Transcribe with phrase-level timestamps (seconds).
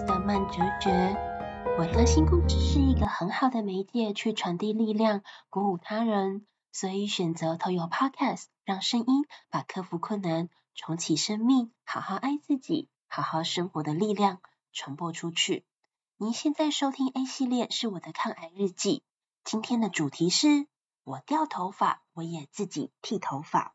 [0.00, 0.90] 的慢读觉。
[1.78, 14.40] 我相信故事是一个很好的媒介，去传递力量，鼓舞他人，所以选择投邮 Podcast，让声音把克服困难、重启生命、好好爱自己、好好生活的力量
[14.72, 15.66] 传播出去。
[16.16, 19.02] 您现在收听 A 系列是我的抗癌日记，
[19.44, 20.66] 今天的主题是
[21.04, 23.74] 我掉头发，我也自己剃头发。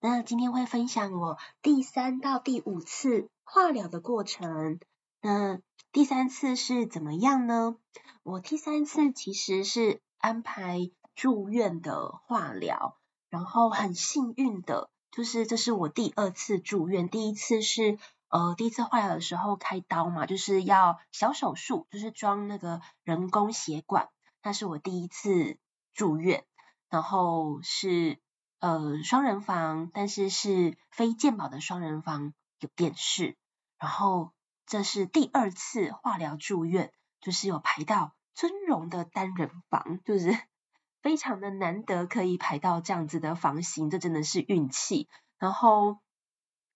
[0.00, 4.80] 那今天会分享我第三到第五次化疗的过程。
[5.20, 5.60] 那
[5.92, 7.76] 第三次是怎么样呢？
[8.22, 12.96] 我第三次其实是安排住院的化疗，
[13.28, 17.08] 然后很幸运的，就是这是我第二次住院。
[17.08, 17.98] 第一次是
[18.28, 24.08] 呃第一次化疗的时候开刀嘛，就是要小手术，就是装那个人工血管。
[24.42, 25.58] 那是我第一次
[25.94, 26.44] 住院，
[26.88, 28.18] 然后是。
[28.62, 33.38] 呃，双人房，但是是非健保的双人房，有电视。
[33.78, 34.32] 然后
[34.70, 40.30] 这是第二次化疗住院，就是有排到尊荣的单人房，就是
[41.02, 45.08] 非常的难得可以排到这样子的房型，这真的是运气。
[45.38, 45.98] 然后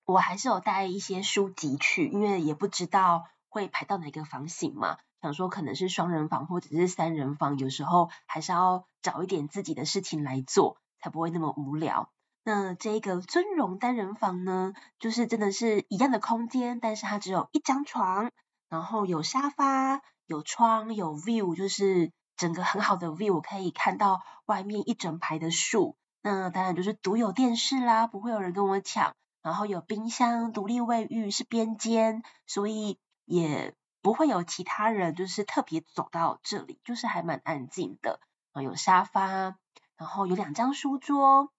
[0.05, 10.77] 我还是有带一些书籍去，因为也不知道会排到哪个房型嘛，想说可能是双人房或者是三人房，有时候还是要找一点自己的事情来做。
[10.99, 12.11] 才不会那么无聊。
[12.47, 18.31] 那这个尊荣单人房呢，就是真的是一样的空间，但是它只有一张床，
[18.69, 25.97] 然后有沙发、有窗、有 view，就是整个很好的 view，可以看到外面一整排的树。
[26.21, 29.15] 那当然就是独有电视啦，不会有人跟我抢。
[29.43, 38.21] 然后有冰箱、独立卫浴，是边间，所以也不会有其他人就是特别走到这里，就是还蛮安静的。
[38.53, 39.57] 啊，有沙发。
[39.97, 41.53] 然后有两张书桌，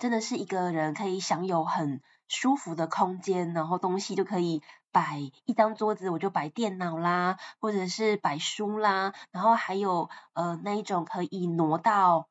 [0.00, 12.28] 真的是一个人可以享有很舒服的空间，然后东西就可以摆一张桌子，我就摆电脑啦，或者是摆书啦，然后还有呃那一种可以挪到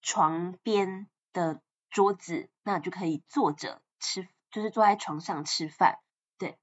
[0.00, 1.60] 床边的
[1.90, 5.98] 桌子，那就可以坐着吃，就是坐在床上吃饭。
[6.38, 6.56] 对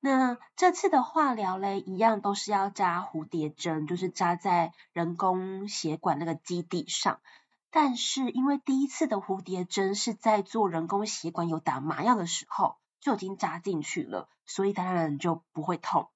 [0.00, 7.20] 那这次的化疗嘞，一样都是要扎蝴蝶针，就是扎在人工血管那个基底上。
[7.70, 16.10] 但是因为第一次的蝴蝶针是在做人工血管有打麻药的时候就已经扎进去了，所以当然就不会痛。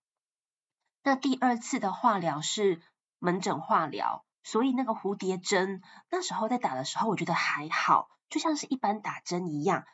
[1.03, 2.83] 那第二次的化疗是
[3.19, 9.85] 门诊化疗，所以那个蝴蝶针那时候在打的时候，我觉得还好，就像是一般打针一样，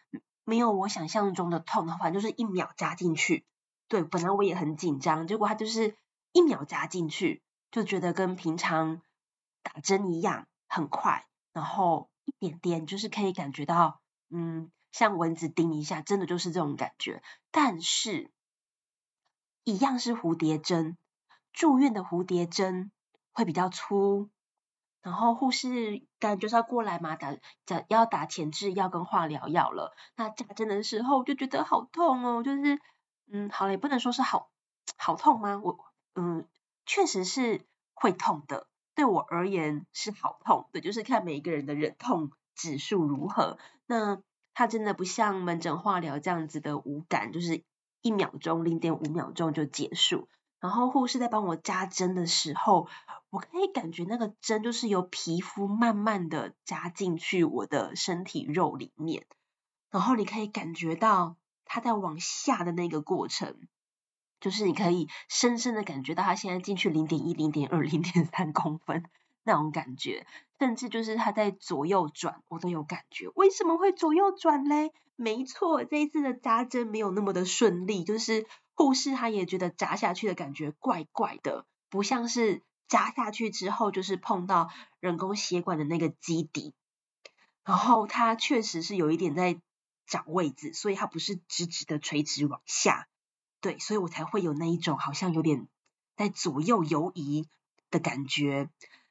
[0.44, 3.44] 没有我想象中的痛的话，就是一秒扎进去。
[3.88, 5.96] 对，本来我也很紧张，结果他就是
[6.32, 9.02] 一秒扎进去，就觉得跟平常
[9.62, 17.22] 打针一样，很快，然后一点点就是可以感觉到，嗯，像蚊子叮一下，真的就是这种感觉。
[17.50, 18.30] 但是，
[19.64, 20.96] 一样是蝴蝶针，
[21.52, 22.90] 住院的蝴蝶针
[23.32, 24.30] 会比较粗，
[25.02, 27.34] 然后护士当然就是要过来嘛，打
[27.64, 29.94] 打要打前置药跟化疗药了。
[30.16, 32.80] 那扎针的时候就觉得好痛哦，就是。
[33.32, 34.50] 嗯，好了，也不能说是好
[34.96, 35.60] 好痛吗？
[35.62, 35.78] 我
[36.16, 36.48] 嗯，
[36.84, 38.66] 确实是会痛的。
[38.94, 43.58] 对我而言是好痛的，就是看每一个人的忍痛指数如何。
[43.86, 44.22] 那
[44.54, 47.62] 它真的不像门诊化疗这样子的无感，就是
[48.02, 50.28] 一秒钟、零点五秒钟就结束。
[50.60, 52.88] 然后护士在帮我扎针的时候，
[53.30, 59.26] 我可以感觉那个针就是由皮肤慢慢的扎进去我的身体肉里面，
[59.90, 61.36] 然后你可以感觉到。
[61.72, 63.56] 它在往下的那个过程，
[64.40, 69.04] 就是你可以深深的感觉到它现在进去零点一、零点二、零点三公分
[69.44, 70.26] 那种感觉，
[70.58, 73.28] 甚至就是它在左右转，我都有感觉。
[73.34, 74.92] 为什么会左右转嘞？
[75.16, 84.70] 没错，这一次的扎针没有那么的顺利，就是护士他也觉得扎下去的感觉怪怪的，不像是扎下去之后就是碰到
[85.00, 86.74] 人工血管的那个基底，
[87.64, 89.60] 然后它确实是有一点在。
[90.06, 93.06] 找位置，所以它不是直直的垂直往下，
[93.60, 95.68] 对，所以我才会有那一种好像有点
[96.16, 97.46] 在左右游移
[97.90, 98.70] 的感觉。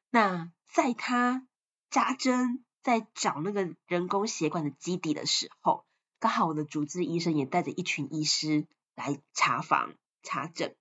[0.09, 1.45] 那在他
[1.89, 5.85] 扎针在找那个人工血管的基底的时候，
[6.19, 9.93] 刚好我的主治医生也带着一群医师来查房
[10.23, 10.75] 查诊。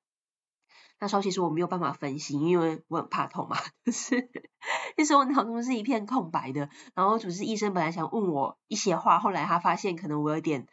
[1.00, 4.30] 那时候其实我没有办法分心，因为我很怕痛嘛，就是
[4.96, 6.70] 那时候我脑中是一片空白的。
[6.94, 10.66] 然后主治医生本来想问我一些话，后来他发现可能我有点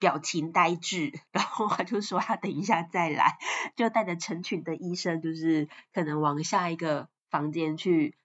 [0.00, 3.38] 表情呆滞，然后他就说他等一下再来，
[3.76, 8.16] 就带着成群的医生，就是可能往下一个房间去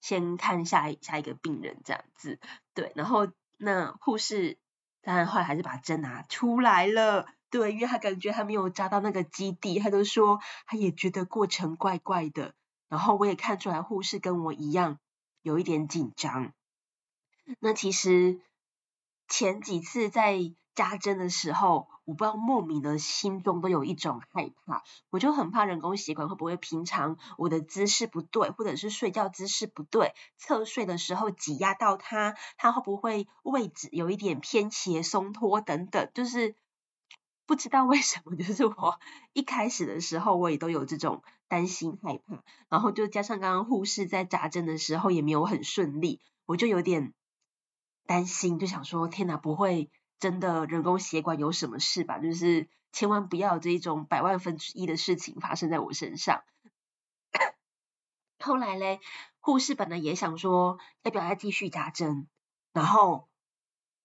[0.00, 2.38] 先看下一下一个病人这样子。
[2.72, 3.28] 对，然后
[3.58, 4.56] 那护士
[5.02, 7.26] 当然后来还是把针拿出来了。
[7.50, 12.54] 对，因为他感觉还没有扎到那个基地，他就说他也觉得过程怪怪的。
[12.88, 14.98] 然后我也看出来护士跟我一样
[15.42, 16.52] 有一点紧张。
[17.58, 18.40] 那其实
[19.28, 20.38] 前几次在
[20.78, 36.54] 扎针的时候，我不知道莫名的心中都有一种害怕，我就很怕人工血管会不会平常我的姿势不对，或者是睡觉姿势不对，侧睡的时候挤压到它，它会不会位置有一点偏斜松脱等等，就是
[37.44, 39.00] 不知道为什么，就是我
[39.32, 47.14] 一开始的时候我也都有这种担心害怕，然后就加上刚刚护士在扎针的时候也没有很顺利，我就有点
[48.06, 49.90] 担心，就想说天哪，不会。
[50.18, 52.18] 真的人工血管有什么事吧？
[52.18, 56.42] 就是千万不要这一种百万分之一的事情发生在我身上。
[58.40, 59.00] 后来嘞，
[59.40, 62.26] 护士本来也想说要不要再继续扎针，
[62.72, 63.28] 然后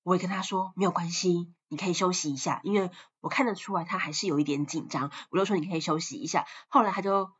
[0.03, 5.11] 我也跟他说没有关系，你可以休息一下，因为我看得出来他还是有一点紧张。
[5.29, 6.45] 我就说你可以休息一下。
[6.67, 7.31] 后来他就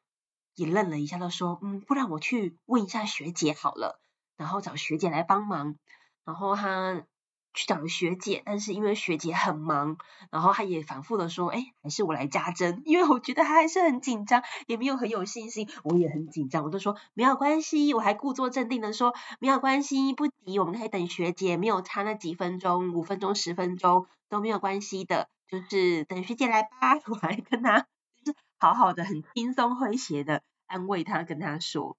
[0.55, 4.01] 也愣了一下，他说嗯，不然我去问一下学姐好了，
[4.37, 5.77] 然后找学姐来帮忙。
[6.25, 7.05] 然后他。
[7.53, 9.97] 去找了学姐，但是因为学姐很忙，
[10.31, 27.81] 然后她也反复的说，哎，还是我来扎针，因为我觉得她还是很紧张，也没有很有信心，我也很紧张，我都说没有关系，我还故作镇定的说没有关系，不急，我们可以等学姐，没有差那几分钟，五分钟、十分钟都没有关系的，就是等学姐来吧， 我还跟她
[28.25, 31.97] 就是好好的、很轻松诙谐的安慰她，跟她说，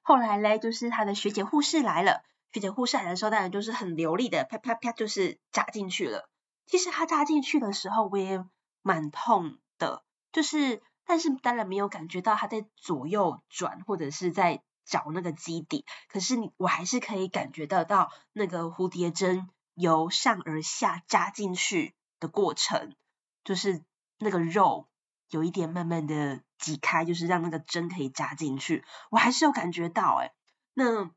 [0.00, 2.22] 后来嘞，就是她的学姐护士来了。
[2.52, 6.30] 学姐护士来的时候，当然就是很流利的，啪啪啪，就是扎进去了。
[6.64, 8.44] 其实他扎进去的时候，我也
[8.82, 10.02] 蛮痛的，
[10.32, 15.84] 就是，但是当然没有感觉到他在左右转或者是在找那个基底。
[16.08, 22.96] 可是你，我还是可以感觉得到那个蝴蝶针由上而下扎进去的过程，
[23.44, 23.84] 就是
[24.18, 24.88] 那个肉
[25.28, 28.82] 有一点慢慢的挤开，就是让那个针可以扎进去。
[29.10, 30.32] 我还是有感觉到，哎，
[30.72, 31.10] 那。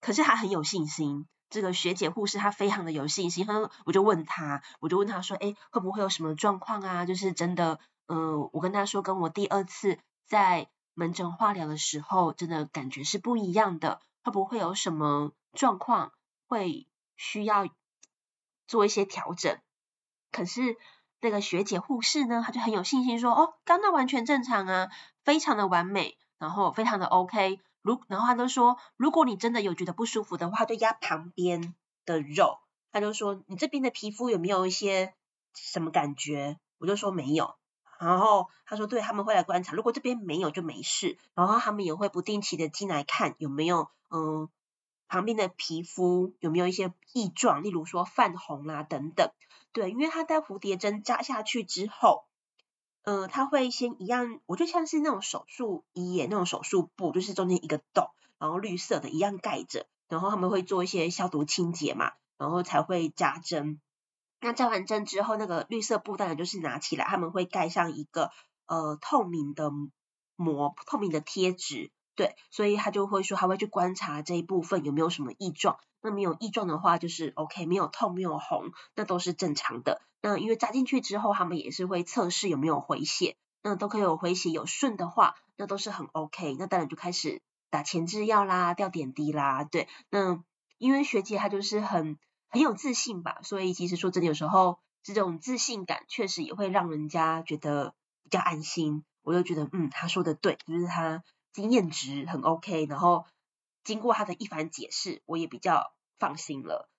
[0.00, 3.46] 可是他很有信心，这个学姐护士她非常的有信心。
[3.46, 7.06] 她我就问他，我就问他说，哎，会不会有什么状况啊？
[7.06, 14.00] 就是真的，嗯、呃，我跟他说，跟我第二次在门诊化疗的时候，真的感觉是不一样的。
[14.22, 16.12] 会不会有什么状况
[16.48, 17.68] 会需要
[18.66, 19.58] 做一些调整？
[20.32, 20.76] 可是
[21.20, 24.90] 那个学姐护士呢，她就很有信心说，哦，刚刚完全正常啊，
[25.22, 27.60] 非常的完美，然后非常的 OK。
[27.86, 31.72] 如然后他就说，如果你真的有觉得不舒服的话，就压旁边
[32.04, 32.58] 的肉。
[32.90, 35.14] 他就说，你这边的皮肤有没有一些
[35.54, 36.58] 什么感觉？
[36.78, 37.54] 我就说没有。
[38.00, 41.16] 然后他说，对，他们会来观察，如果这边没有就没事。
[41.34, 44.48] 然后他们也会不定期的进来看有没有，嗯，
[45.06, 49.30] 旁边的皮肤有没有一些异状，例如说泛红啦、等等。
[49.72, 52.24] 对，因为他在蝴蝶针扎下去之后。
[53.06, 58.10] 嗯，他会先一样，我就像是那种手术衣耶，那种手术布，就是中间一个洞，
[58.40, 63.80] 然后绿色的一样盖着，然后他们会做一些消毒清洁嘛，然后才会扎针。
[64.40, 68.32] 那扎完针之后，那个绿色布当然就是拿起来，他们会盖上一个
[68.66, 69.70] 呃透明的
[70.34, 71.92] 膜，透明的贴纸。
[72.16, 75.78] 对，所以他就会说，他会去观察这一部分有没有什么异状。
[76.00, 80.00] 那没有异状的话，就是 OK，没有痛，没有红，那都是正常的。
[80.22, 86.56] 那因为扎进去之后，他们也是会测试有没有回血，那都可以有回血，有顺的话，那都是很 OK。
[86.58, 89.64] 那当然就开始打前置药啦，吊点滴啦。
[89.64, 90.42] 对，那
[90.78, 92.18] 因为学姐她就是很
[92.48, 99.04] 很有自信吧，所以其实说真的，有时候这种自信感确实也会让人家觉得比较安心。
[99.22, 101.22] 我就觉得，嗯，他说的对，就是他。
[101.56, 103.24] 经验值很 OK，然后
[103.82, 106.90] 经过他的一番解释，我也比较放心了。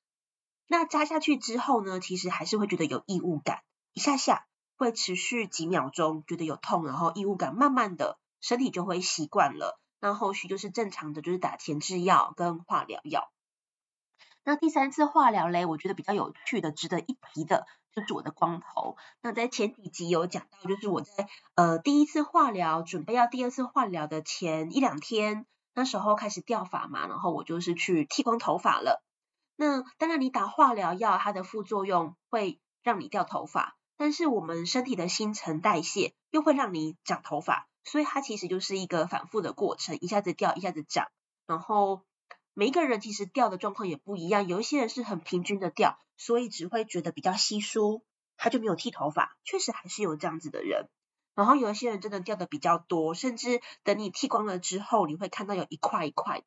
[0.65, 3.61] 那扎下去之后呢，其实还是会觉得有异物感，
[3.93, 9.79] 一下下会持续几秒钟，觉得有痛，然后异物感慢慢的身体就会习惯了。
[9.99, 13.31] 那后续就是正常的，就是打前置药跟化疗药。
[14.43, 17.67] 那第三次化疗嘞，我觉得比较有趣的、值得一提的。
[17.97, 18.95] 就是我的光头。
[19.21, 29.03] 那在前几集有讲到，就是我在呃第一次化疗，准备要第二次化疗的前一两天，那时候开始掉发嘛，然后我就是去剃光头发了。
[29.55, 41.07] 那当然，你打化疗药，它的副作用会让你掉头发，但是我们身体的新陈代谢又会让你长头发，所以它其实就是一个反复的过程，一下子掉，一下子长，
[41.47, 42.03] 然后。
[42.59, 48.03] 每一个人其实掉的状况也不一样，有一些人是很平均的掉，所以只会觉得比较稀疏，
[48.35, 50.89] 他就没有剃头发，确实还是有这样子的人。
[51.35, 56.45] 然后有一些人真的掉的比较多，甚至等你剃光了之后，你会看到有一块一块的。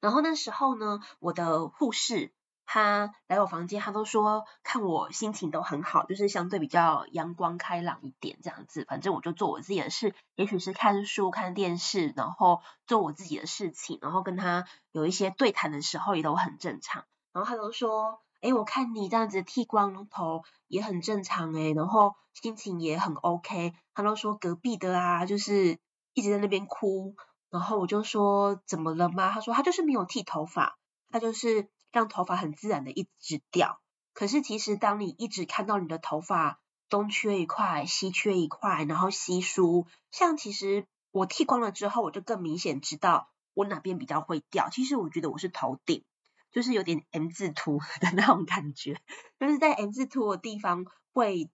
[0.00, 2.32] 然后那时候呢，我的护士
[2.70, 8.84] 他来我房间，他都说看我心情都很好，就是相对比较阳光开朗一点这样子。
[8.86, 17.06] 反正我就做我自己的事，也许是看书、看电视，然后做我自己的事情，然后跟他有一些对谈的时候也都很正常。
[17.32, 23.72] 然后他都说，诶，我看你这样子剃光头也很正常诶，然后心情也很 OK。
[23.94, 25.78] 他都说隔壁的啊，就是
[26.12, 27.16] 一直在那边哭，
[27.48, 29.30] 然后我就说怎么了吗？
[29.30, 30.76] 他说他就是没有剃头发，
[31.10, 31.70] 他就是。
[31.90, 33.80] 让头发很自然的一直掉，
[34.12, 44.68] 可是其实当你一直看到你的头发东缺一块，西缺一块，然后稀疏，像其实我剃光了之后，我就更明显知道我哪边比较会掉。
[44.70, 46.04] 其实我觉得我是头顶，
[46.52, 49.00] 就是有点 M 字秃的那种感觉，
[49.38, 51.50] 就是在 M 字秃的地方会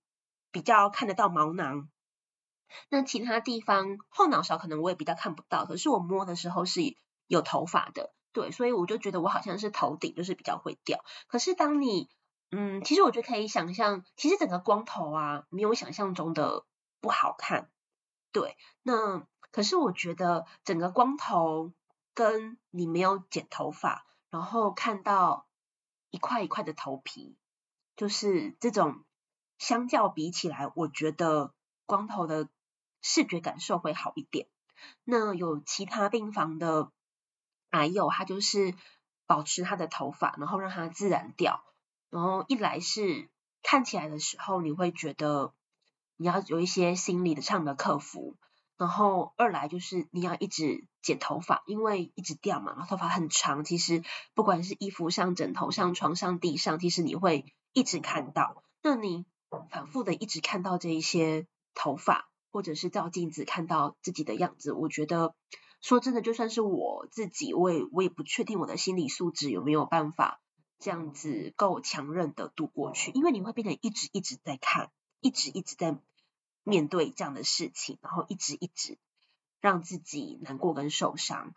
[0.50, 1.88] 比较看得到毛囊，
[2.88, 6.80] 那其他地方后脑勺可能我也比较看不到，可是我摸的时候是
[7.26, 8.12] 有头发的。
[8.34, 11.04] 对，所以我就觉得我好像是头顶，就是比较会掉。
[11.28, 12.10] 可是当你，
[12.50, 16.64] 嗯，其实我觉得可以想象，其实整个光头啊，没有想象中的
[17.00, 17.70] 不好看。
[18.32, 21.72] 对，那可是我觉得整个光头
[22.12, 25.46] 跟你没有剪头发，然后看到
[26.10, 27.36] 一块一块的头皮，
[27.94, 29.04] 就是这种
[29.58, 31.54] 相较比起来，我觉得
[31.86, 32.48] 光头的
[33.00, 34.48] 视觉感受会好一点。
[35.04, 36.90] 那有其他病房的。
[37.74, 38.72] 还有，他就是
[39.26, 41.64] 保持他的头发，然后让它自然掉。
[42.08, 43.28] 然后一来是
[43.64, 45.52] 看起来的时候，你会觉得
[46.16, 48.36] 你要有一些心理的上的克服。
[48.76, 53.64] 然后二来就是你要一直剪头发，因为一直掉嘛，然后头发很长。
[53.64, 54.04] 其实
[54.34, 58.62] 不管是衣服上、枕头上、床上、地上，其实你会一直看到。
[58.82, 59.26] 那你
[59.70, 65.34] 反复的一直看到这一些头发，或者是照镜子看到自己的样子，我觉得。
[65.84, 70.40] 说真的，就算是我自己，我也我也不确定我的心理素质有没有办法
[70.78, 75.98] 这样子够强韧的度过去，因为你会变得一直一直在看，一直一直在
[76.62, 78.96] 面对这样的事情，然后一直一直
[79.60, 81.52] 让自己难过跟受伤。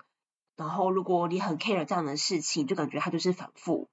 [0.57, 3.87] 然后如果你很 care 这样的事情，就感觉它就是反复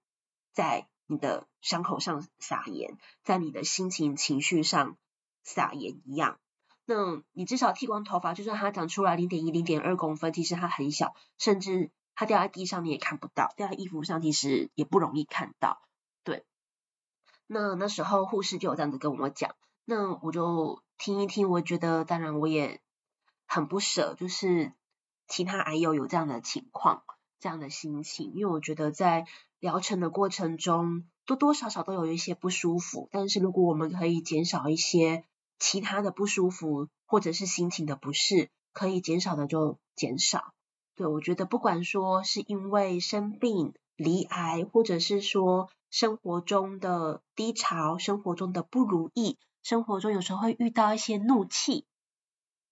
[0.52, 4.96] 在你的伤口上撒盐，在你的心情情绪上
[5.44, 6.40] 撒盐一样。
[6.86, 15.80] 那你至少剃光头发，就算它长出来零点一、零点二公分，其实它很小，甚至它掉在地上你也看不到，掉在衣服上其实也不容易看到。
[16.24, 16.44] 对，
[17.46, 19.54] 那那时候护士就有这样子跟我讲，
[19.86, 22.82] 那我就听一听，我觉得当然我也
[23.46, 24.74] 很不舍，就是
[25.26, 27.02] 其他癌友有这样的情况、
[27.40, 29.24] 这样的心情，因为我觉得在
[29.58, 35.24] 疗程的过程中多多少少都有一些不舒服，但是如果我们可以减少一些。
[35.66, 40.52] 其他的不舒服或者是心情的不适，可以减少的就减少。
[40.94, 51.87] 对，我觉得不管说是因为生病、罹癌，或者是说生活中的低潮、生活中的不如意、生活中有时候会遇到一些怒气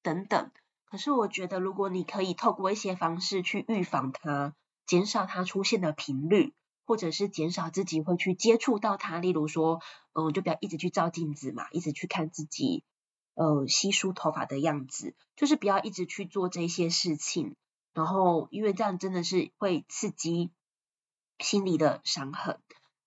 [0.03, 0.51] 等等。
[0.85, 6.53] 可是我觉得，如果你可以透过一些方式去预防它，减少它出现的频率。
[6.85, 9.81] 或者是减少自己会去接触到它，例如说，
[10.15, 12.85] 嗯，就不要一直去照镜子嘛，一直去看自己，
[13.35, 17.57] 呃，稀疏头发的样子，就是不要一直去做这些事情。
[17.95, 20.51] 然后，因为这样真的是会刺激
[21.39, 22.59] 心理的伤痕。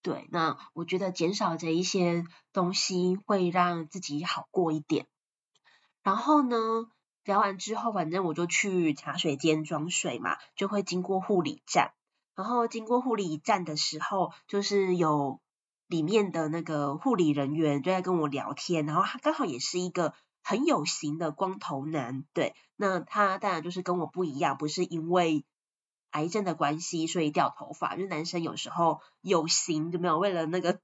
[0.04, 5.08] 对，那我觉得减少这一些东西会让自己好过一点。
[6.04, 6.58] 然后呢，
[7.24, 11.94] 聊完之后，反正我就去茶水间装水嘛，就会经过护理站。
[12.36, 15.40] 然后经过护理站的时候，就是有
[15.88, 20.14] 里面的那个护理人员就在跟我聊天，然后他刚好也是一个
[20.44, 25.46] 很有型的光头男，对，那他当然就是跟我不一样，不是因为
[26.12, 30.80] 癌症的关系所以掉头发，就是男生有时候有型就没有为了那个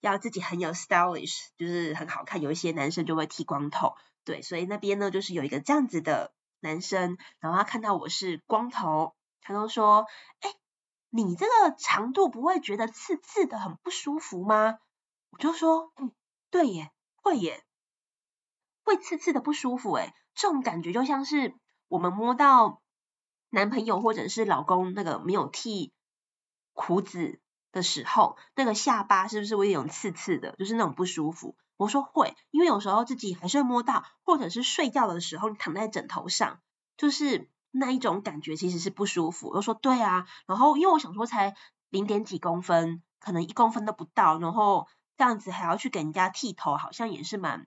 [0.00, 3.94] 要自己很有 stylish，就是很好看，有一些男生就会剃光头，
[4.24, 10.06] 对，所以那边呢就是有一个这样子的男生，然后他看到我是光头，他都说，
[10.40, 10.59] 哎。
[11.12, 14.78] 你这个长度不会觉得刺刺的很不舒服吗？
[15.30, 16.12] 我就说，嗯，
[16.50, 17.64] 对耶，会耶，
[18.84, 21.54] 会刺刺的不舒服诶，这种感觉就像是
[21.88, 22.80] 我们摸到
[23.48, 25.92] 男朋友或者是老公那个没有剃
[26.72, 27.40] 胡子
[27.72, 31.56] 的时候，那个下巴是不是会有刺刺的，就是那种不舒服？
[31.76, 36.60] 我说会，因为有时候自己还是会摸到，或者是睡觉的时候你躺在枕头上，
[36.96, 37.50] 就是。
[37.70, 39.48] 那一种感觉其实是不舒服。
[39.48, 41.54] 我说对啊，然后因为我想说才
[41.88, 47.66] 零点几公分，可能一公分都不到，然后这样子还要去给人家剃头，好像也是蛮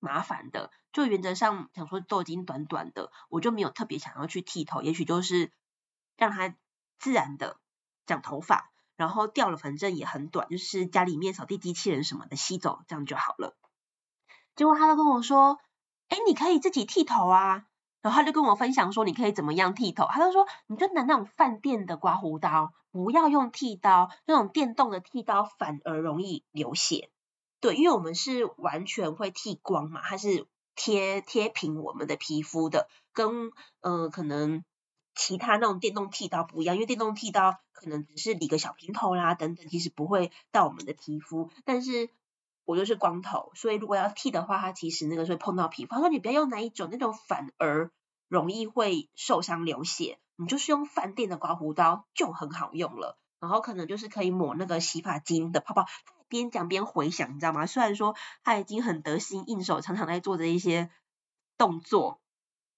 [0.00, 0.70] 麻烦的。
[0.92, 5.52] 就原则上想说都已经短短的，我就没有特别想要去剃头，也许就是
[6.16, 6.54] 让它
[6.98, 7.58] 自然的
[8.06, 8.70] 长头发。
[8.94, 13.56] 然后掉了反正也很短，就是家里面扫地机器人什么的吸走，这样就好了。
[14.54, 15.58] 结果他都跟我说，
[16.08, 17.64] 哎，你可以自己剃头啊。
[18.02, 20.06] 然后他就跟我分享说，你可以怎么样剃头？
[20.10, 27.10] 他就说，你就拿那种饭店的刮胡刀，不要用剃刀，那种电动的剃刀反而容易流血。
[27.60, 34.64] 对，因为我们是完全会剃光嘛，它是贴贴平我们的皮肤的，跟呃可能
[35.14, 41.50] 其他那种电动剃刀不一样，因为电动剃刀可能只是理个小平头啦等等，其实不会到我们的皮肤。
[41.64, 42.10] 但是
[42.72, 45.90] 我就是光头，所以如果要剃的话，它其实那个是会碰到皮肤。
[45.94, 47.90] 他说你不要用那一种，那种反而
[48.28, 53.18] 容易会受伤流血，你就是用饭店的刮胡刀就很好用了。
[53.40, 55.84] 然后可能就是可以抹那个洗发精的泡泡。
[56.28, 57.66] 边讲边回想，你知道吗？
[57.66, 60.88] 虽然说他已经很得心应手，常常在做着一些
[61.58, 62.21] 动作，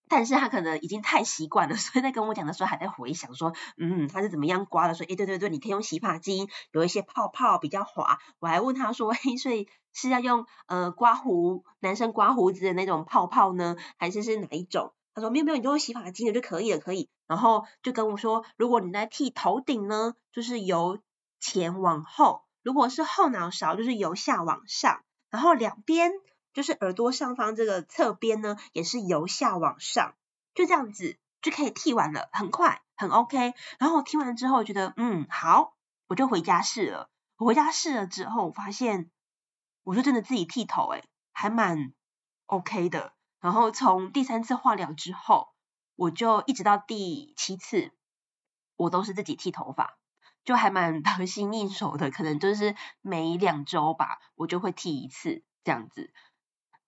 [0.08, 4.94] 但是他可能已经太习惯了， 所以在跟我讲的时候还在回想说，嗯，他是怎么样刮的？
[4.94, 8.18] 说，哎，对对对，你可以用洗发精，有一些泡泡比较滑。
[8.38, 14.92] 我还问他说，嘿，所以是要用呃刮胡男生刮胡子的那种泡泡呢，还是是哪一种？
[15.14, 17.08] 他说没有没有，你就用洗发精的就可以了，可以。
[17.26, 20.98] 然后就跟我说，如果你在剃头顶呢，就是由
[21.40, 22.42] 前往后。
[22.62, 26.12] 如果是后脑勺，就是由下往上，然后两边
[26.54, 30.14] 就是耳朵上方这个侧边呢，也是由下往上，
[30.54, 33.52] 就这样子就可以剃完了，很快，很 OK。
[33.78, 35.74] 然后我剃完之后觉得，嗯，好，
[36.06, 37.10] 我就回家试了。
[37.36, 39.10] 我回家试了之后，我发现，
[39.82, 41.92] 我就真的自己剃头，诶，还蛮
[42.46, 43.12] OK 的。
[43.40, 45.48] 然后从第三次化疗之后，
[45.96, 47.92] 我就一直到第七次，
[48.76, 49.98] 我都是自己剃头发。
[50.44, 56.12] 就还蛮 得心应手的，可能就是每两周吧，我就会剃一次这样子，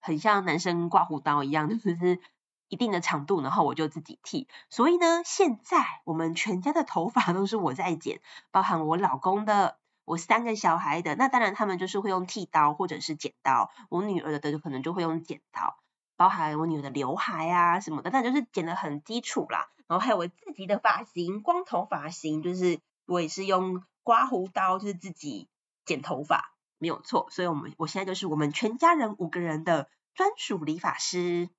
[0.07, 2.21] 很像男生刮胡刀一样，就是
[2.69, 4.49] 一定的长度，然后我就自己剃。
[4.71, 8.21] 所以呢，现在我们全家的头发都是我在剪，
[8.51, 15.77] 包含我老公的、我三个小孩的，那当然他们就是会用剃刀或者是剪刀，我女儿的可能就会用剪刀，
[16.16, 19.69] 包含我女儿的刘海啊什么的，但就是剪得很基础啦。
[19.88, 22.81] 然后还有我自己的发型，光头发型就是。
[23.09, 25.49] 我也是用刮胡刀，就是自己
[25.85, 27.29] 剪头发，没有错。
[27.31, 31.51] 所以，我们我现在就是我们全家人五个人的专属理发师。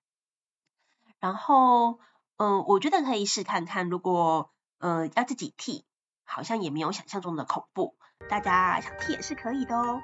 [1.20, 2.00] 然后，
[2.38, 5.86] 嗯，我觉得可以试看看，如果呃要自己剃，
[6.24, 7.96] 好像也没有想象中的恐怖。
[8.30, 10.02] 大家想剃也是可以的哦。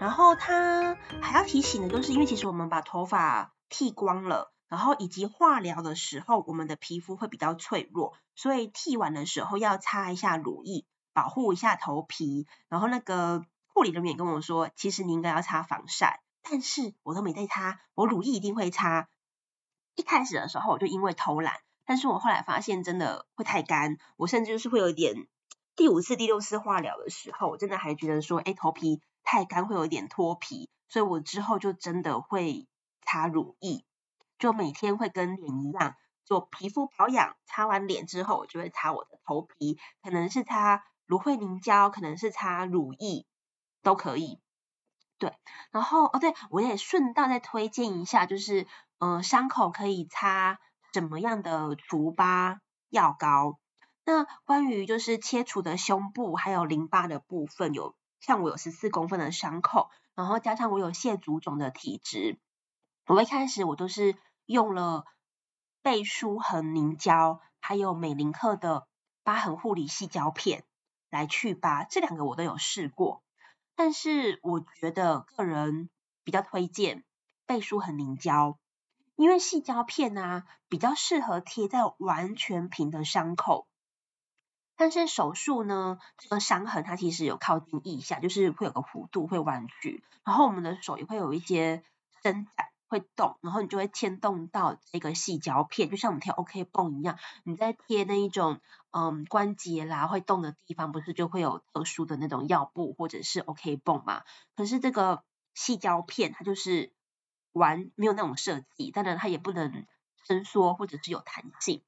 [0.00, 4.52] 然后他还要提醒的就是，因为其实我们把头发剃光了。
[4.66, 12.46] 然后以及化疗的时候，我们的皮肤会比较脆弱，所以剃完的时候要擦一下乳液，保护一下头皮。
[12.68, 19.08] 然后那个护理人员跟我说，其实你应该要擦防晒，但是我都没在擦，我乳液一定会擦。
[19.94, 25.28] 一开始的时候我就因为偷懒，但是我后来发现真的会太干，我甚至就是会有一点，
[25.76, 32.66] 第五次、第六次化疗的时候，我真的还觉得说，哎，头皮太干会有一点脱皮，所以我之后就真的会
[33.02, 33.84] 擦乳液。
[34.36, 43.26] 就每天会跟脸一样做皮肤保养，擦完脸之后，我就会擦我的头皮，可能是擦芦荟凝胶，可能是擦乳液，
[43.82, 44.40] 都可以。
[45.18, 45.32] 对，
[45.70, 48.66] 然后哦，对，我也顺道再推荐一下，就是
[48.98, 50.58] 呃，伤口可以擦
[50.92, 53.58] 什么样的除疤药膏？
[54.04, 62.38] 那关于就是切除的胸部还有淋巴的部分，有像我有十四公分的伤口，然后加上我有蟹足肿的体质，
[63.06, 64.16] 我一开始我都是。
[64.46, 65.06] 用了
[65.80, 68.86] 贝舒痕凝胶，还有美林克的
[69.22, 70.66] 疤痕护理细胶片
[71.14, 73.22] 来去疤，这两个我都有试过，
[73.76, 75.88] 但是我觉得个人
[76.24, 77.04] 比较推荐
[77.46, 78.58] 倍舒痕凝胶，
[79.14, 83.68] 因为细胶片啊比较适合贴在完全平的伤口，
[84.74, 91.84] 但是手术呢，这个伤痕它其实有靠近腋下，就是会有个弧度会弯曲，然后我们的手也会有一些
[92.24, 92.73] 伸展。
[92.86, 97.18] 会动，然后你就会牵动到这个细胶片，就像我们贴 OK 绷一样。
[97.44, 98.60] 你在贴那一种
[98.92, 104.22] 嗯关节啦会动的地方，不是就会有特殊的那种药布或者是 OK 绷嘛？
[104.54, 106.92] 可是这个细胶片它就是
[107.52, 109.86] 完没有那种设计，当然它也不能
[110.26, 111.82] 伸缩或者是有弹性。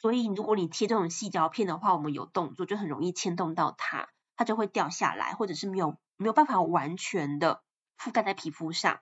[0.00, 7.62] 所以如果你贴这种细胶片的话，我们有动作就很容易牵动到它，它就会掉下来，或者是没有没有办法完全的
[7.96, 9.00] 覆盖在皮肤上。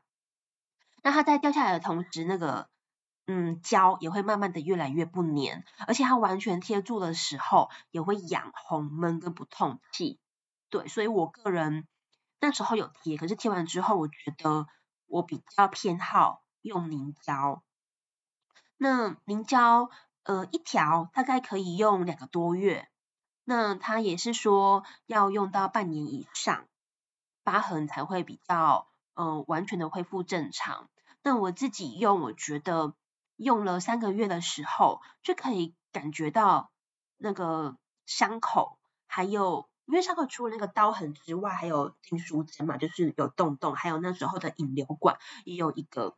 [1.03, 2.69] 那它在掉下来的同时，那个
[3.27, 10.19] 嗯胶也会慢慢的越来越不粘，而且它完全贴住的时候也会痒、红、闷跟不透气。
[10.69, 11.87] 对，所以我个人
[12.41, 14.67] 那时候有贴，可是贴完之后，我觉得
[15.07, 17.63] 我比较偏好用凝胶。
[18.77, 19.91] 那凝胶
[20.23, 22.89] 呃一条大概可以用两个多月，
[23.45, 26.67] 那它也是说要用到半年以上，
[27.43, 30.89] 疤痕才会比较、呃、完全的恢复正常。
[31.23, 32.95] 那我自己用，我觉得
[33.37, 36.71] 用了三个月的时候，就可以感觉到
[37.17, 46.17] 那个伤口，还有因为伤口除了那个刀痕之外，还有钉书针嘛，就是有洞洞，还有那时候的引流管也有一个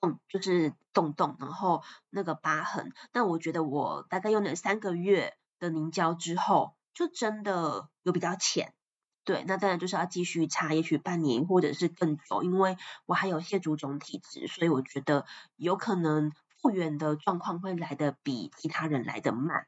[0.00, 2.92] 洞，就是洞洞，然后那个疤痕。
[3.12, 8.74] 那我觉得我大概用了三个月的凝胶之后，就真的有比较浅。
[9.24, 19.66] 对，那当然就是要继续擦，也许半年或者是更久，因为我还有蟹足肿体质，所以我觉得有可能复原的状况会来得比其他人来得慢。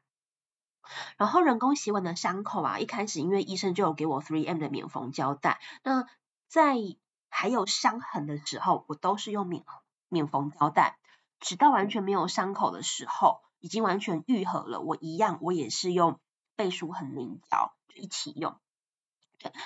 [1.17, 6.05] 然后人工洗碗的伤口啊，一开始因为医生就有给我 3M 的免缝胶带，那
[6.49, 6.75] 在
[7.29, 9.63] 还有伤痕的时候，我都是用免
[10.09, 10.97] 免缝胶带，
[11.39, 16.19] 直到完全没有伤口的时候，已经完全愈合了，我一样我也是用
[16.57, 18.55] 背舒痕凝胶一起用。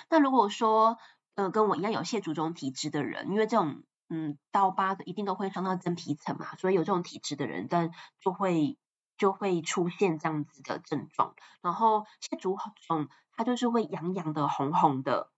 [0.10, 0.98] 那如果说
[1.36, 8.78] 呃跟我一样有蟹足肿体质的人，因为这种嗯刀疤的一定都会伤到真皮层嘛，所以有这种体质的人，但就会
[9.18, 11.36] 就会出现这样子的症状。
[11.62, 15.32] 然后蟹足肿它就是会痒痒的、红红的、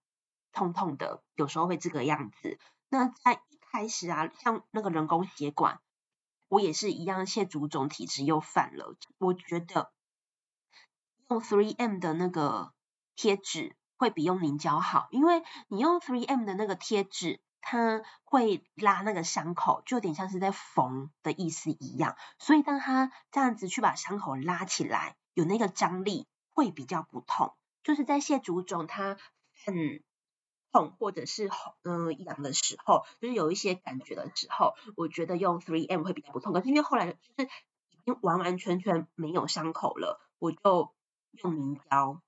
[0.52, 2.58] 痛痛的，有时候会这个样子。
[2.88, 5.80] 那在一开始啊，像那个人工血管，
[6.48, 8.96] 我也是一样蟹足肿体质又犯了。
[9.18, 9.90] 我觉得
[11.28, 12.72] 用 3M 的那个
[13.14, 13.76] 贴纸。
[14.02, 22.16] 会比用凝胶好，因为你用 3M 的那个贴纸，它会拉那个伤口，就有点像是在缝的意思一样。
[22.40, 27.54] 所以当它这样子去把伤口拉起来，有那个张力，会比较不痛。
[27.84, 29.16] 就是在蟹足肿它
[29.64, 30.02] 很
[30.72, 31.48] 痛或者是
[31.84, 36.52] 嗯痒的时候，就是有一些感觉的时候，我觉得用 3M 会比较不痛。
[36.52, 40.92] 可是因为后来就是已经完完全全没有伤口了，我就
[41.30, 42.20] 用凝胶。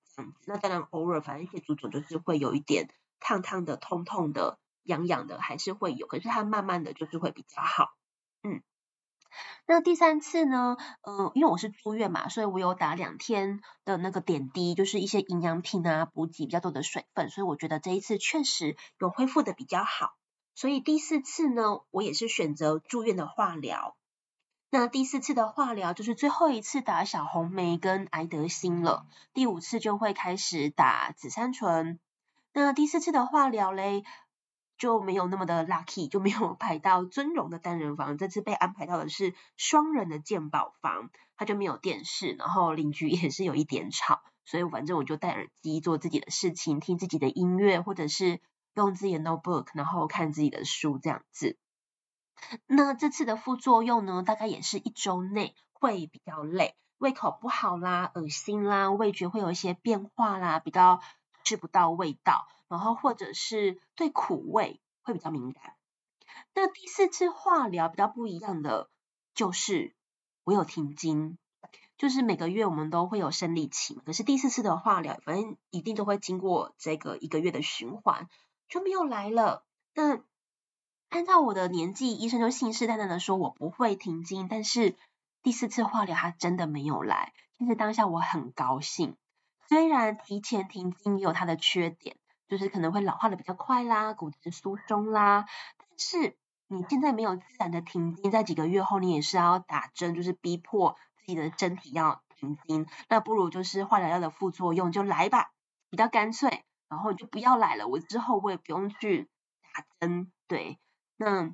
[0.47, 2.89] 那当然偶尔，反正一些足肿就是会有一点
[3.21, 6.07] 烫烫的、痛痛的、痒痒的，还是会有。
[6.07, 7.95] 可是它慢慢的就是会比较好。
[8.43, 8.63] 嗯，
[9.67, 10.77] 那第三次呢？
[11.03, 20.15] 嗯、呃，因为我是住院嘛，所以我有打两天的那个点滴，就是一些营养品啊，补给比较多的水分，所以我觉得这一次确实有恢复的比较好。
[20.55, 23.97] 所以第四次呢，我也是选择住院的化疗。
[24.77, 32.01] 那第四次的化疗就是最后一次打小红莓跟癌德欣了，第五次就会开始打紫杉醇。
[32.53, 34.03] 那第四次的化疗嘞，
[34.77, 48.41] 就没有那么的 lucky，就没有 排到尊荣的单人房，这次被安排到的是双人的健保房，它就没有电视，然后邻居也是有一点吵，所以反正我就戴耳机做自己的事情，听自己的音乐，或者是
[48.75, 51.57] 用自己的 notebook，然后看自己的书这样子。
[52.67, 61.01] 那这次的副作用呢，大概也是一周内会比较累，胃口不好啦，恶心啦，味觉会有一些变化啦，比较
[61.45, 65.75] 吃不到味道，然后或者是对苦味会比较敏感。
[66.55, 68.89] 那第四次化疗比较不一样的
[69.35, 69.95] 就是
[70.45, 71.39] 我有停经，
[71.97, 78.29] 就是每个月我们都会有生理期，可是第四次的化疗，反正一定都会经过这个一个月的循环，
[78.69, 79.65] 就没有来了。
[79.95, 80.21] 那
[81.15, 84.97] 按照我的年纪，医生就信誓旦旦的说我不会停经，但是
[85.45, 87.33] 第四次化疗他真的没有来。
[87.57, 89.17] 其实当下我很高兴，
[89.69, 92.17] 虽然提前停经也有它的缺点，
[92.49, 95.47] 就是可能会老化的比较快啦，骨质疏松啦。
[95.79, 102.89] 但是你现在没有自然的停经，在几个月后你也是要打针，就是逼迫自己的身体要停经。
[103.09, 105.53] 那不如就是化疗药的副作用就来吧，
[105.91, 107.87] 比较干脆，然后就不要来了。
[107.87, 109.29] 我之后我也不用去
[109.73, 110.77] 打针，对。
[111.17, 111.49] 那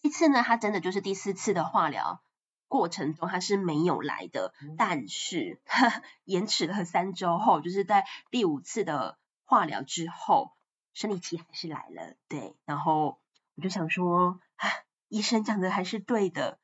[0.00, 2.22] 这一次呢，他真的就是第四次的化疗
[2.66, 10.52] 过程中，他是没有来的，但是他 延迟了三周后，就是在第五次的化疗之后，
[10.94, 13.18] 生理期还是来了，对，然后
[13.56, 14.68] 我就想说，啊，
[15.08, 16.58] 医生讲的还是对的，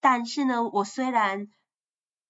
[0.00, 1.48] 但是呢，我虽然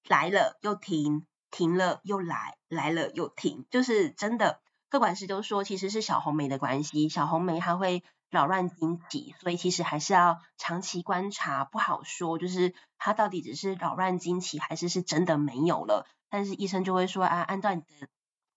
[0.08, 8.02] 来了又停，停了又来，来了又停，就是真的，各管师都说其实是小红梅的关系，小红莓它会。
[8.30, 16.06] 扰乱经期，所以其实还是要长期观察，不好说，就是它到底只是扰乱经期，还是是真的没有了。
[16.28, 18.08] 但是医生就会说啊，按照你的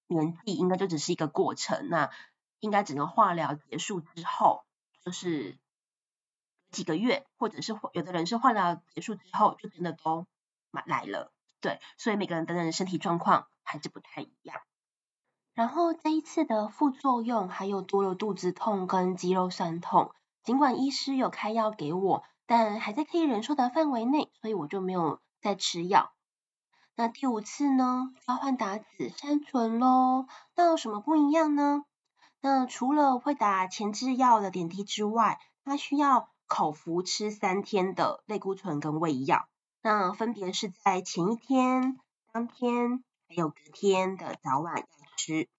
[0.08, 2.10] 年纪，应该就只是一个过程，那
[2.60, 4.66] 应该整个化疗结束之后，
[5.06, 5.58] 就是
[6.72, 10.26] 几个月，或者是有的人是化疗结束之后就真的都
[10.72, 14.62] 来了，对，所以每个人的人身体状况还是不太一样。
[15.60, 20.10] 然后这一次的副作用还有多了肚子痛跟肌肉酸痛，
[20.42, 26.14] 尽管医师有开药给我，但还在可以忍受的范围内，所以我就没有再吃药。
[26.96, 30.28] 那第五次呢，要换打紫杉醇喽。
[30.56, 31.84] 那有什么不一样呢？
[32.40, 39.46] 那除了会打前置药的点滴之外，它需要口服吃三天的类固醇跟胃药。
[39.82, 42.00] 那分别是在前一天、
[42.32, 44.86] 当天还有隔天的早晚
[45.20, 45.50] 吃。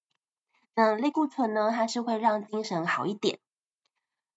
[0.75, 3.39] 那类固醇呢，它是会让精神好一点。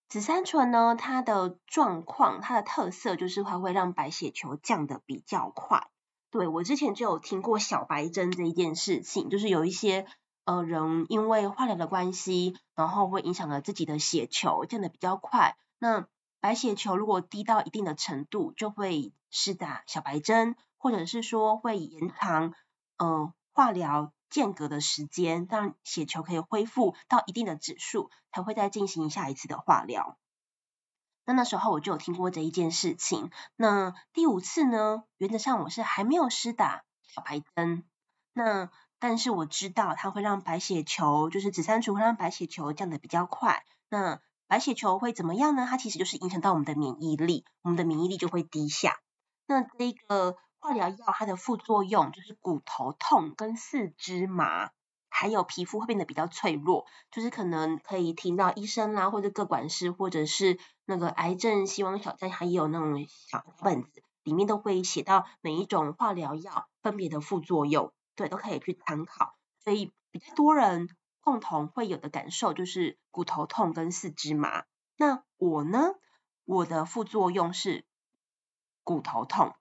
[0.10, 5.88] 紫杉醇呢，它的状况、它的特色就是它会让白血球降得比较快。
[6.30, 10.06] 对，我之前就有听过小白针这一件事情，就是有一些
[10.44, 15.56] 呃人因为化疗的关系，然后会影响了自己的血球降得比较快。
[15.80, 16.08] 那
[16.42, 22.54] 白血球如果低到一定的程度，就会施打小白针，或者是说会延长
[22.98, 30.18] 呃化疗间隔的时间，让血球可以恢复到一定的指数，才会再进行下一次的化疗。
[31.24, 33.30] 那那时候我就有听过这一件事情。
[33.56, 37.84] 那第五次呢，原则上我是还没有施打小白针。
[38.34, 43.64] 那但是我知道它会让白血球，就是紫杉醇会让白血球降得比较快。
[43.88, 45.68] 那白血球会怎么样呢？
[45.70, 49.00] 它其实就是影响到我们的免疫力，我们的免疫力就会低下。
[49.46, 54.72] 那这个化疗药它的副作用就是骨头痛跟四肢麻。
[55.16, 69.36] 还有皮肤会变得比较脆弱，就是可能可以听到医生啦，或者各管师，或者是那个癌症希望小站，还有那种小本子，里面都会写到每一种化疗药分别的副作用，对，都可以去参考。
[69.60, 70.90] 所以比较多人
[71.22, 74.64] 共同会有的感受就是骨头痛跟四肢麻。
[74.98, 75.92] 那我呢，
[76.46, 77.86] 我的副作用是
[78.84, 79.54] 骨头痛，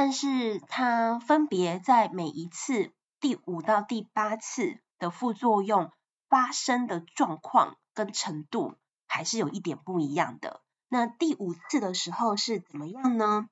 [0.00, 2.92] 但是它分别在每一次。
[3.18, 5.90] 第五到第八次的副作用
[6.28, 8.76] 发生的状况跟程度
[9.08, 10.62] 还是有一点不一样的。
[10.88, 13.48] 那第五次的时候是怎么样呢？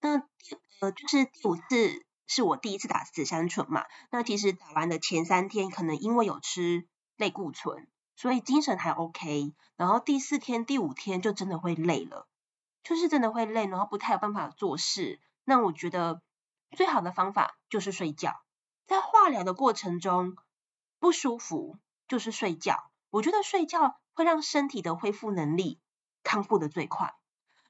[0.00, 0.26] 那第
[0.80, 3.84] 呃就是第五次是我第一次打紫杉醇嘛。
[4.10, 7.86] 那其实打完的前三天可能因为有吃类固醇，
[8.16, 9.52] 所以精神还 OK。
[9.76, 12.26] 然后第四天、第五天就真的会累了，
[12.82, 15.20] 就是真的会累，然后不太有办法做事。
[15.50, 16.22] 那我觉得
[16.76, 18.40] 最好的方法就是睡觉。
[18.86, 20.36] 在化疗的过程中
[21.00, 22.88] 不舒服，就是睡觉。
[23.10, 25.80] 我觉得睡觉会让身体的恢复能力
[26.22, 27.16] 康复的最快。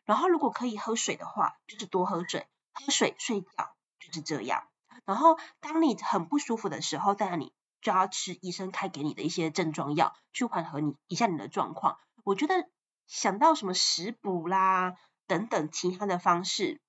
[0.04, 4.68] 然后如果可以喝水的话，就是多喝水，喝水睡觉就是这样。
[5.06, 11.96] 然后当你很不舒服的时候，当然你就要吃医生开给你的一些症状药，去缓和你一下你的状况。
[12.24, 12.68] 我觉得
[13.06, 16.82] 想到什么食补啦等等其他的方式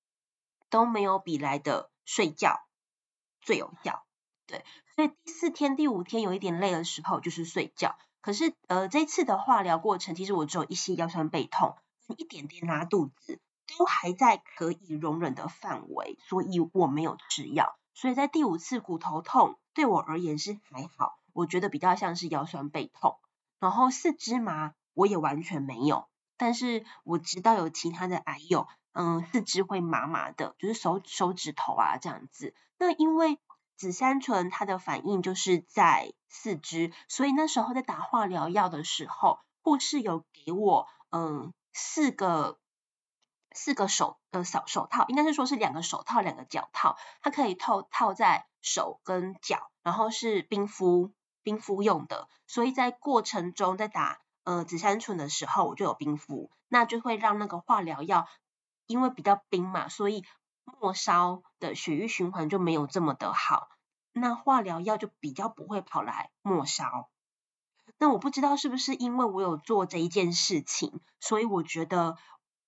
[0.72, 2.62] 都没有比来的睡觉
[3.42, 4.04] 最有效。
[4.48, 7.96] 对，所以第四天、第五天有一点累的时候，就是睡觉。
[8.22, 11.76] 可是，呃，这次的化疗过程，其实我只有一些腰酸背痛，
[12.18, 13.40] 一点点拉肚子，
[13.78, 17.78] 都还在可以容忍的范围，所以我没有吃药。
[17.94, 23.18] 所以在第五次骨头痛，对我而言是还好，我觉得比较像是腰酸背痛。
[23.60, 26.08] 然后四肢麻，我也完全没有。
[26.38, 32.54] 但是我知道有其他的癌友，嗯，四肢会麻麻的，就是手手指头啊这样子。
[32.78, 33.40] 那因为
[33.78, 42.60] 紫杉醇它的反应就是在四肢，所以那时候在打化疗药的时候，护士有给我嗯四个
[43.54, 51.12] 四个手呃手手套，应该是说是两个手套两个脚套，它可以套套在手跟脚，然后是冰敷
[51.44, 58.28] 冰敷用的，所以在过程中在打呃紫杉醇的时候我就有冰敷，那就会让那个化疗药
[58.92, 60.24] 因为比较冰嘛，所以。
[60.80, 63.68] 末梢的血液循环就没有这么的好，
[64.14, 67.10] 那化疗药就比较不会跑来末梢。
[67.98, 72.16] 那我不知道是不是因为我有做这一件事情，所以我觉得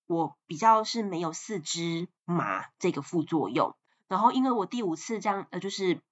[0.06, 3.74] 我比较是没有四肢麻这个副作用。
[4.08, 6.02] 然后因为我第五次这样，呃，就是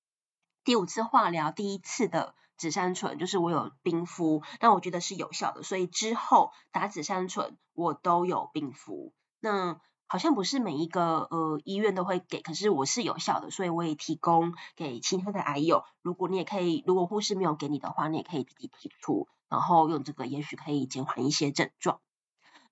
[0.65, 9.13] 第五次化疗，第一次的紫杉醇就是我有冰敷，那我觉得是有效的，所以之后打紫杉醇我都有冰敷。
[9.41, 15.85] 那好像不是每一个呃医院都会给，可是我是有效的，所以我也提供给其他的癌友。
[16.03, 21.99] 如果你也可以，如果护士没有给你的话，你也可以自己提出，然后用这个，也许可以减缓一些症状。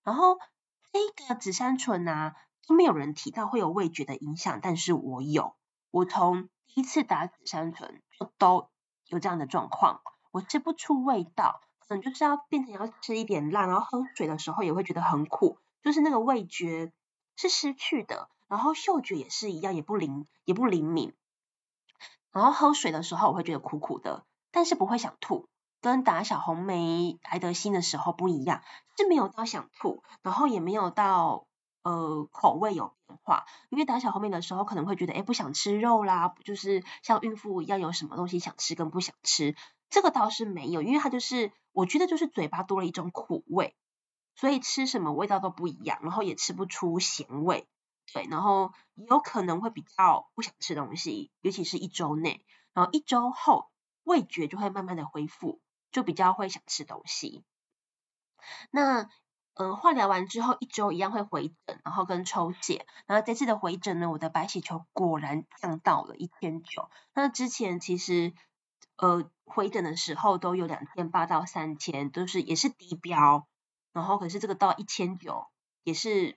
[0.04, 0.38] 然后
[0.92, 2.36] 这个紫杉醇啊，
[2.68, 5.54] 都没有人提到会有味觉的影响，但是我有，
[5.90, 8.68] 我从第一次打紫杉醇就都
[9.06, 16.92] 有这样的状况，我吃不出味道，可能就是要变成要吃一点辣，然后喝水的时候也会觉得很苦，就是那个味觉。
[17.40, 21.14] 是失去的，然后嗅觉也是一样，也不灵，也不灵敏。
[22.32, 25.48] 然后喝水的时候，我会觉得苦苦的，但是不会想吐，
[25.80, 28.62] 跟打小红梅、莱德星的时候不一样，
[28.98, 31.46] 是没有到想吐，然后也没有到
[31.82, 33.46] 呃口味有变化。
[33.70, 39.56] 因为打小红梅的时候可能会觉得，哎，不想吃肉啦，就是像孕妇一样有什么东西想吃跟不想吃，
[39.88, 43.74] 这个倒是没有，因为它就是我觉得就是嘴巴多了一种苦味，
[44.34, 47.66] 所以吃什么味道都不一样，然后也吃不出咸味。
[48.12, 53.70] 对，然后有可能会比较不想吃东西，尤其是一周内，然后一周后
[54.02, 55.60] 味觉就会慢慢的恢复，
[55.92, 57.44] 就比较会想吃东西。
[58.70, 59.08] 那
[59.54, 66.88] 嗯，化疗完之后一周一样会回诊，然后跟抽血，然后这次的回诊呢，我的白血球果然降到了一千九。
[67.14, 68.32] 那之前其实
[68.96, 73.46] 呃回诊的时候都有两千八到三千，都是也是低标，
[73.92, 75.46] 然后可是这个到一千九
[75.84, 76.36] 也是。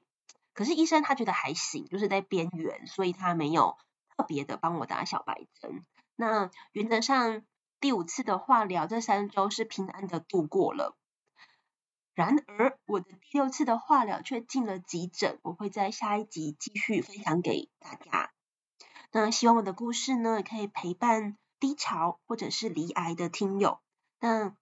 [0.56, 3.76] 可是医生他觉得还行，就是在边缘，所以他没有
[4.16, 5.84] 特别的帮我打小白针。
[6.16, 7.42] 那原则上
[7.80, 10.96] 第五次的化疗，这三周是平安的度过了。
[12.14, 18.32] 然而我的第六次的化疗却进了急诊，我会在下一集继续分享给大家。
[19.12, 23.80] 那希望我的故事呢，可以陪伴低潮或者是罹癌的听友。
[24.20, 24.56] 那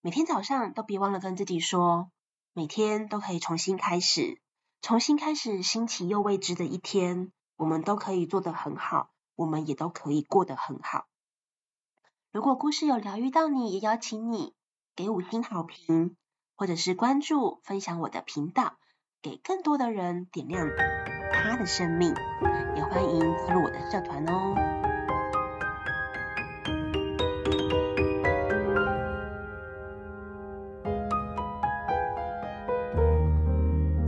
[0.00, 2.12] 每天早上都别忘了跟自己说，
[2.56, 4.40] 每天都可以重新开始。
[4.80, 11.06] 重新开始新奇又未知的一天，我们都可以做得很好，我们也都可以过得很好。
[12.30, 14.54] 如果故事有疗愈到你，也邀请你
[14.94, 16.16] 给五星好评，
[16.54, 18.76] 或者是关注分享我的频道，
[19.20, 20.68] 给更多的人点亮
[21.32, 22.14] 他的生命。
[22.76, 24.83] 也欢迎加入我的社团哦。